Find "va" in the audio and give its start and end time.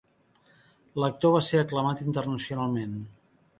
1.35-1.43